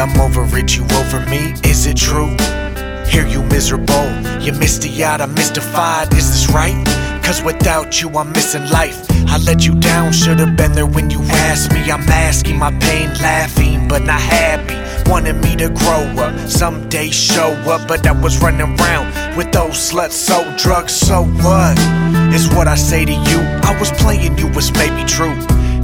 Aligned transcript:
I'm 0.00 0.18
over 0.18 0.46
it, 0.56 0.76
you 0.76 0.84
over 0.94 1.20
me. 1.26 1.52
Is 1.62 1.84
it 1.84 1.98
true? 1.98 2.34
Hear 3.06 3.26
you 3.26 3.42
miserable, 3.42 4.08
you 4.40 4.52
misty 4.52 5.04
eyed, 5.04 5.20
I'm 5.20 5.34
mystified. 5.34 6.10
Is 6.14 6.30
this 6.30 6.50
right? 6.54 6.82
Cause 7.22 7.42
without 7.42 8.00
you, 8.00 8.08
I'm 8.16 8.32
missing 8.32 8.66
life. 8.70 9.04
I 9.28 9.36
let 9.36 9.66
you 9.66 9.74
down, 9.74 10.12
should've 10.12 10.56
been 10.56 10.72
there 10.72 10.86
when 10.86 11.10
you 11.10 11.20
asked 11.22 11.72
me. 11.72 11.90
I'm 11.90 12.00
asking 12.08 12.58
my 12.58 12.70
pain, 12.78 13.10
laughing, 13.20 13.88
but 13.88 14.02
not 14.02 14.22
happy. 14.22 14.78
Wanted 15.10 15.34
me 15.34 15.54
to 15.56 15.68
grow 15.68 16.02
up, 16.24 16.48
someday 16.48 17.10
show 17.10 17.52
up, 17.68 17.86
but 17.86 18.06
I 18.06 18.12
was 18.12 18.40
running 18.40 18.62
around 18.62 19.36
with 19.36 19.52
those 19.52 19.76
sluts, 19.76 20.12
so 20.12 20.50
drugs, 20.56 20.94
so 20.94 21.24
what? 21.24 21.78
Is 22.32 22.48
what 22.48 22.68
I 22.68 22.74
say 22.74 23.04
to 23.04 23.12
you. 23.12 23.40
I 23.68 23.76
was 23.78 23.90
playing 23.92 24.38
you 24.38 24.48
was 24.48 24.72
maybe 24.72 25.04
true. 25.04 25.36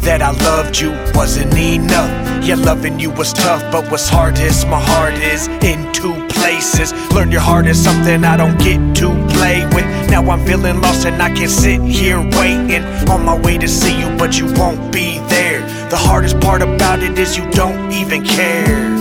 That 0.06 0.22
I 0.22 0.30
loved 0.30 0.78
you 0.78 0.92
wasn't 1.14 1.52
enough. 1.58 2.44
Yeah, 2.44 2.54
loving 2.54 3.00
you 3.00 3.10
was 3.10 3.32
tough, 3.32 3.60
but 3.72 3.90
what's 3.90 4.08
hardest, 4.08 4.68
my 4.68 4.80
heart 4.80 5.14
is 5.14 5.48
in 5.66 5.92
two 5.92 6.14
places. 6.28 6.92
Learn 7.10 7.32
your 7.32 7.40
heart 7.40 7.66
is 7.66 7.82
something 7.82 8.22
I 8.22 8.36
don't 8.36 8.56
get 8.56 8.78
to 9.02 9.08
play 9.34 9.66
with. 9.74 9.84
Now 10.08 10.22
I'm 10.30 10.46
feeling 10.46 10.80
lost 10.80 11.06
and 11.06 11.20
I 11.20 11.30
can 11.34 11.48
sit 11.48 11.82
here 11.82 12.20
waiting 12.38 12.84
on 13.10 13.24
my 13.24 13.36
way 13.36 13.58
to 13.58 13.66
see 13.66 13.98
you, 13.98 14.08
but 14.16 14.38
you 14.38 14.46
won't 14.54 14.92
be 14.92 15.18
there. 15.26 15.60
The 15.90 15.96
hardest 15.96 16.38
part 16.38 16.62
about 16.62 17.02
it 17.02 17.18
is 17.18 17.36
you 17.36 17.50
don't 17.50 17.90
even 17.90 18.24
care. 18.24 18.94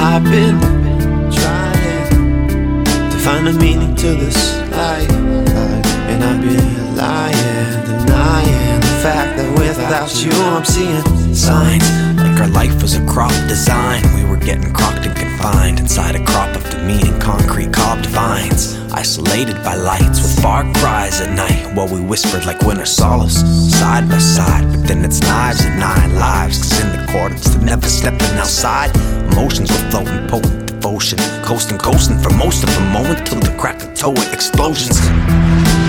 I've 0.00 0.24
been 0.24 0.58
trying 1.30 2.84
to 3.10 3.18
find 3.18 3.48
a 3.48 3.52
meaning 3.52 3.94
to 3.96 4.14
this 4.14 4.56
life, 4.70 5.10
without 10.06 10.24
you 10.24 10.42
I'm 10.42 10.64
seeing 10.64 11.34
signs. 11.34 11.90
Like 12.16 12.40
our 12.40 12.48
life 12.48 12.82
was 12.82 12.94
a 12.94 13.06
crop 13.06 13.32
design. 13.48 14.02
We 14.14 14.24
were 14.24 14.36
getting 14.36 14.72
crocked 14.72 15.06
and 15.06 15.16
confined 15.16 15.80
inside 15.80 16.16
a 16.16 16.24
crop 16.24 16.54
of 16.54 16.68
demeaning 16.70 17.18
concrete 17.18 17.72
cobbed 17.72 18.06
vines. 18.06 18.76
Isolated 18.92 19.56
by 19.64 19.74
lights 19.74 20.22
with 20.22 20.40
far 20.42 20.62
cries 20.74 21.20
at 21.20 21.34
night 21.34 21.74
while 21.74 21.88
we 21.88 22.00
whispered 22.00 22.46
like 22.46 22.60
winter 22.62 22.86
solace. 22.86 23.40
Side 23.78 24.08
by 24.08 24.18
side, 24.18 24.70
but 24.70 24.86
then 24.86 25.04
it's 25.04 25.20
knives 25.20 25.64
and 25.64 25.78
nine 25.78 26.14
lives. 26.14 26.58
Cause 26.58 26.80
in 26.80 27.00
accordance 27.00 27.50
to 27.50 27.58
never 27.64 27.88
stepping 27.88 28.38
outside, 28.38 28.94
emotions 29.32 29.70
were 29.70 29.90
floating 29.90 30.28
potent 30.28 30.66
devotion. 30.66 31.18
Coasting, 31.42 31.78
coasting 31.78 32.18
for 32.18 32.30
most 32.34 32.62
of 32.62 32.76
a 32.76 32.80
moment 32.92 33.26
till 33.26 33.40
the 33.40 33.54
Krakatoa 33.58 34.32
explosions. 34.32 35.00
Not 35.00 35.66
gonna 35.66 35.85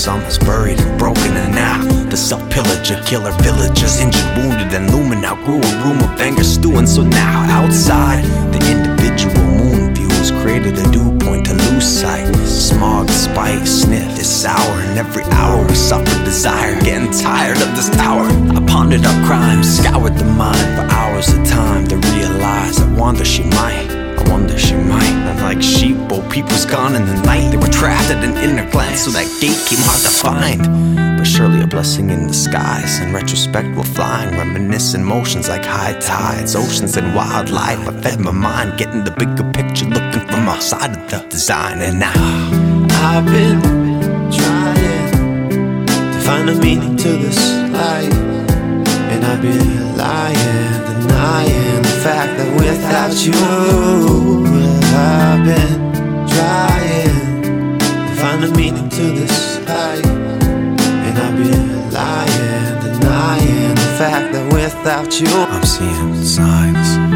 Some 0.00 0.22
is 0.22 0.38
buried 0.38 0.80
and 0.80 0.98
broken, 0.98 1.36
and 1.36 1.54
now 1.54 1.84
the 2.08 2.16
self 2.16 2.40
pillager, 2.48 3.02
killer 3.04 3.32
villagers, 3.42 4.00
injured, 4.00 4.24
wounded, 4.34 4.72
and 4.72 4.90
looming 4.90 5.22
outgrew 5.26 5.60
a 5.60 5.84
room 5.84 5.98
of 5.98 6.18
anger 6.18 6.42
stewing. 6.42 6.86
So 6.86 7.02
now 7.02 7.44
outside, 7.50 8.24
the 8.50 8.60
individual 8.72 9.44
moon 9.60 9.94
views 9.94 10.30
created 10.40 10.78
a 10.78 10.90
dew 10.90 11.18
point 11.18 11.44
to 11.48 11.52
lose 11.52 11.84
sight. 11.84 12.34
Smog, 12.46 13.10
spite, 13.10 13.68
sniff 13.68 14.18
is 14.18 14.26
sour, 14.26 14.80
and 14.88 14.98
every 14.98 15.24
hour 15.36 15.62
we 15.68 15.74
suffer 15.74 16.24
desire. 16.24 16.80
Getting 16.80 17.10
tired 17.10 17.60
of 17.60 17.76
this 17.76 17.90
tower. 17.90 18.24
I 18.56 18.64
pondered 18.66 19.04
our 19.04 19.26
crimes, 19.26 19.68
scoured 19.68 20.16
the 20.16 20.24
mind 20.24 20.66
for 20.76 20.94
hours 20.96 21.28
at 21.28 21.46
time 21.46 21.86
to 21.88 21.96
realize 22.16 22.80
I 22.80 22.90
wonder 22.94 23.26
she 23.26 23.44
might. 23.44 23.90
I 23.90 24.30
wonder 24.30 24.58
she 24.58 24.76
might. 24.76 25.20
People's 26.30 26.64
gone 26.64 26.94
in 26.94 27.04
the 27.06 27.14
night. 27.22 27.50
They 27.50 27.56
were 27.56 27.68
trapped 27.68 28.10
at 28.10 28.24
an 28.24 28.36
inner 28.36 28.68
glance, 28.70 29.02
so 29.02 29.10
that 29.10 29.26
gate 29.40 29.58
came 29.66 29.82
hard 29.82 30.00
to 30.02 30.10
find. 30.10 31.18
But 31.18 31.24
surely 31.26 31.60
a 31.60 31.66
blessing 31.66 32.10
in 32.10 32.28
disguise. 32.28 33.00
In 33.00 33.12
retrospect, 33.12 33.76
we're 33.76 33.82
flying, 33.82 34.30
reminiscing 34.36 35.04
motions 35.04 35.48
like 35.48 35.64
high 35.64 35.98
tides, 36.00 36.54
oceans, 36.54 36.96
and 36.96 37.14
wildlife. 37.14 37.86
I 37.88 37.92
fed 38.00 38.20
my 38.20 38.30
mind, 38.30 38.78
getting 38.78 39.04
the 39.04 39.10
bigger 39.10 39.44
picture, 39.52 39.86
looking 39.86 40.26
from 40.28 40.48
outside 40.48 40.96
of 40.96 41.10
the 41.10 41.18
design. 41.28 41.82
And 41.82 41.98
now 41.98 42.12
I've 43.02 43.26
been 43.26 43.60
trying 44.32 45.16
to 45.86 46.20
find 46.20 46.48
a 46.48 46.54
meaning 46.54 46.96
to 46.96 47.08
this 47.08 47.38
life, 47.72 48.12
and 49.12 49.24
I've 49.24 49.42
been 49.42 49.96
lying, 49.96 51.00
denying 51.02 51.82
the 51.82 51.96
fact 52.04 52.38
that 52.38 52.50
without 52.56 53.14
you, 53.26 53.32
I've 54.92 55.44
been 55.44 55.59
without 64.82 65.20
you, 65.20 65.26
I'm 65.28 65.62
seeing 65.62 66.14
signs. 66.24 67.09